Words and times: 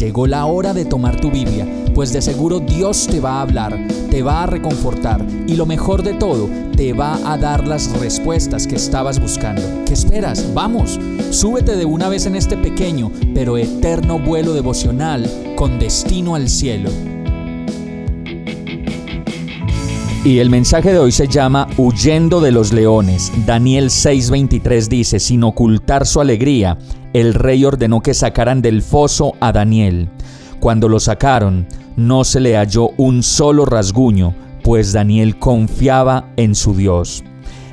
Llegó 0.00 0.26
la 0.26 0.46
hora 0.46 0.72
de 0.72 0.86
tomar 0.86 1.20
tu 1.20 1.30
Biblia, 1.30 1.66
pues 1.94 2.10
de 2.10 2.22
seguro 2.22 2.58
Dios 2.58 3.06
te 3.06 3.20
va 3.20 3.32
a 3.32 3.42
hablar, 3.42 3.78
te 4.10 4.22
va 4.22 4.44
a 4.44 4.46
reconfortar 4.46 5.22
y 5.46 5.56
lo 5.56 5.66
mejor 5.66 6.02
de 6.02 6.14
todo, 6.14 6.48
te 6.74 6.94
va 6.94 7.18
a 7.30 7.36
dar 7.36 7.68
las 7.68 7.92
respuestas 8.00 8.66
que 8.66 8.76
estabas 8.76 9.20
buscando. 9.20 9.60
¿Qué 9.84 9.92
esperas? 9.92 10.54
Vamos, 10.54 10.98
súbete 11.28 11.76
de 11.76 11.84
una 11.84 12.08
vez 12.08 12.24
en 12.24 12.34
este 12.34 12.56
pequeño 12.56 13.12
pero 13.34 13.58
eterno 13.58 14.18
vuelo 14.18 14.54
devocional 14.54 15.30
con 15.54 15.78
destino 15.78 16.34
al 16.34 16.48
cielo. 16.48 16.88
Y 20.24 20.38
el 20.38 20.48
mensaje 20.48 20.92
de 20.92 20.98
hoy 20.98 21.12
se 21.12 21.28
llama 21.28 21.66
Huyendo 21.76 22.40
de 22.40 22.52
los 22.52 22.72
leones. 22.72 23.30
Daniel 23.44 23.90
6:23 23.90 24.88
dice, 24.88 25.18
sin 25.18 25.44
ocultar 25.44 26.06
su 26.06 26.20
alegría, 26.22 26.78
el 27.12 27.34
rey 27.34 27.64
ordenó 27.64 28.00
que 28.00 28.14
sacaran 28.14 28.62
del 28.62 28.82
foso 28.82 29.34
a 29.40 29.52
Daniel. 29.52 30.08
Cuando 30.60 30.88
lo 30.88 31.00
sacaron, 31.00 31.66
no 31.96 32.24
se 32.24 32.40
le 32.40 32.56
halló 32.56 32.90
un 32.96 33.22
solo 33.22 33.64
rasguño, 33.64 34.34
pues 34.62 34.92
Daniel 34.92 35.38
confiaba 35.38 36.28
en 36.36 36.54
su 36.54 36.74
Dios. 36.74 37.24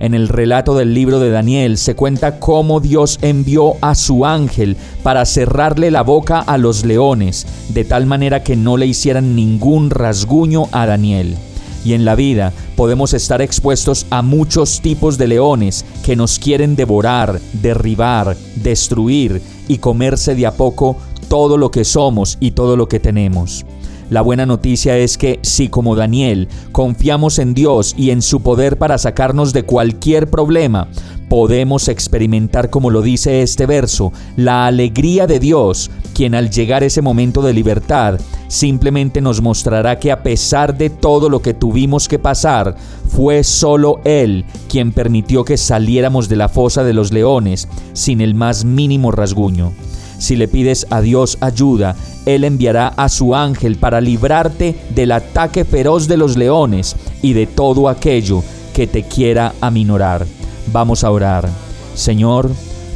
En 0.00 0.12
el 0.14 0.28
relato 0.28 0.76
del 0.76 0.92
libro 0.92 1.18
de 1.18 1.30
Daniel 1.30 1.78
se 1.78 1.94
cuenta 1.94 2.38
cómo 2.38 2.80
Dios 2.80 3.18
envió 3.22 3.74
a 3.80 3.94
su 3.94 4.26
ángel 4.26 4.76
para 5.02 5.24
cerrarle 5.24 5.90
la 5.90 6.02
boca 6.02 6.40
a 6.40 6.58
los 6.58 6.84
leones, 6.84 7.46
de 7.70 7.84
tal 7.84 8.06
manera 8.06 8.42
que 8.42 8.56
no 8.56 8.76
le 8.76 8.86
hicieran 8.86 9.34
ningún 9.34 9.90
rasguño 9.90 10.68
a 10.72 10.86
Daniel 10.86 11.36
y 11.84 11.92
en 11.92 12.04
la 12.04 12.14
vida 12.14 12.52
podemos 12.76 13.14
estar 13.14 13.42
expuestos 13.42 14.06
a 14.10 14.22
muchos 14.22 14.80
tipos 14.80 15.18
de 15.18 15.28
leones 15.28 15.84
que 16.04 16.16
nos 16.16 16.38
quieren 16.38 16.76
devorar, 16.76 17.40
derribar, 17.52 18.36
destruir 18.56 19.42
y 19.68 19.78
comerse 19.78 20.34
de 20.34 20.46
a 20.46 20.52
poco 20.52 20.96
todo 21.28 21.58
lo 21.58 21.70
que 21.70 21.84
somos 21.84 22.36
y 22.40 22.52
todo 22.52 22.76
lo 22.76 22.88
que 22.88 23.00
tenemos. 23.00 23.64
La 24.10 24.20
buena 24.20 24.44
noticia 24.44 24.98
es 24.98 25.16
que 25.16 25.38
si 25.42 25.68
como 25.68 25.96
Daniel 25.96 26.48
confiamos 26.72 27.38
en 27.38 27.54
Dios 27.54 27.94
y 27.96 28.10
en 28.10 28.20
su 28.20 28.42
poder 28.42 28.76
para 28.76 28.98
sacarnos 28.98 29.52
de 29.52 29.62
cualquier 29.62 30.28
problema, 30.28 30.88
podemos 31.28 31.88
experimentar, 31.88 32.68
como 32.68 32.90
lo 32.90 33.00
dice 33.00 33.42
este 33.42 33.66
verso, 33.66 34.12
la 34.36 34.66
alegría 34.66 35.26
de 35.26 35.40
Dios, 35.40 35.90
quien 36.14 36.34
al 36.34 36.50
llegar 36.50 36.84
ese 36.84 37.00
momento 37.00 37.40
de 37.40 37.54
libertad, 37.54 38.20
simplemente 38.48 39.20
nos 39.20 39.40
mostrará 39.40 39.98
que 39.98 40.12
a 40.12 40.22
pesar 40.22 40.76
de 40.76 40.90
todo 40.90 41.28
lo 41.28 41.40
que 41.40 41.54
tuvimos 41.54 42.08
que 42.08 42.18
pasar, 42.18 42.76
fue 43.08 43.44
solo 43.44 44.00
Él 44.04 44.44
quien 44.68 44.92
permitió 44.92 45.44
que 45.44 45.56
saliéramos 45.56 46.28
de 46.28 46.36
la 46.36 46.48
fosa 46.48 46.84
de 46.84 46.92
los 46.92 47.12
leones 47.12 47.68
sin 47.92 48.20
el 48.20 48.34
más 48.34 48.64
mínimo 48.64 49.10
rasguño. 49.10 49.72
Si 50.18 50.36
le 50.36 50.48
pides 50.48 50.86
a 50.90 51.00
Dios 51.00 51.38
ayuda, 51.40 51.96
Él 52.24 52.44
enviará 52.44 52.88
a 52.88 53.08
su 53.08 53.34
ángel 53.34 53.76
para 53.76 54.00
librarte 54.00 54.74
del 54.94 55.12
ataque 55.12 55.64
feroz 55.64 56.08
de 56.08 56.16
los 56.16 56.36
leones 56.36 56.96
y 57.22 57.32
de 57.32 57.46
todo 57.46 57.88
aquello 57.88 58.42
que 58.72 58.86
te 58.86 59.02
quiera 59.02 59.54
aminorar. 59.60 60.26
Vamos 60.72 61.04
a 61.04 61.10
orar. 61.10 61.48
Señor, 61.94 62.50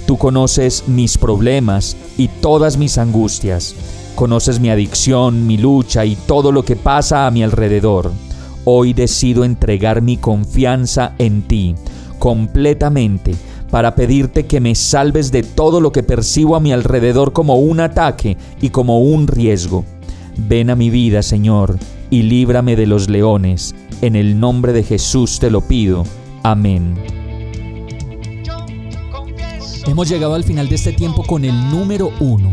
tú 0.07 0.17
conoces 0.17 0.85
mis 0.87 1.19
problemas 1.19 1.97
y 2.17 2.29
todas 2.29 2.77
mis 2.77 2.99
angustias. 2.99 3.75
Conoces 4.19 4.59
mi 4.59 4.69
adicción, 4.69 5.47
mi 5.47 5.59
lucha 5.59 6.05
y 6.05 6.17
todo 6.17 6.51
lo 6.51 6.65
que 6.65 6.75
pasa 6.75 7.29
a 7.29 7.31
mi 7.31 7.45
alrededor. 7.45 8.11
Hoy 8.65 8.93
decido 8.93 9.45
entregar 9.45 10.03
mi 10.03 10.17
confianza 10.17 11.15
en 11.19 11.43
ti 11.43 11.77
completamente 12.19 13.37
para 13.71 13.95
pedirte 13.95 14.47
que 14.47 14.59
me 14.59 14.75
salves 14.75 15.31
de 15.31 15.45
todo 15.45 15.81
lo 15.81 15.93
que 15.93 16.03
percibo 16.03 16.57
a 16.57 16.61
mi 16.61 16.73
alrededor 16.73 17.33
como 17.33 17.61
un 17.61 17.79
ataque 17.79 18.37
y 18.61 18.71
como 18.71 18.99
un 18.99 19.29
riesgo. 19.29 19.85
Ven 20.37 20.71
a 20.71 20.75
mi 20.75 20.91
vida, 20.91 21.23
Señor, 21.23 21.79
y 22.11 22.23
líbrame 22.23 22.75
de 22.75 22.87
los 22.87 23.09
leones. 23.09 23.73
En 24.03 24.17
el 24.17 24.41
nombre 24.41 24.73
de 24.73 24.83
Jesús 24.83 25.39
te 25.39 25.49
lo 25.49 25.61
pido. 25.61 26.03
Amén. 26.43 26.97
Hemos 29.87 30.09
llegado 30.09 30.35
al 30.35 30.43
final 30.43 30.69
de 30.69 30.75
este 30.75 30.93
tiempo 30.93 31.23
con 31.23 31.45
el 31.45 31.55
número 31.71 32.11
uno. 32.19 32.53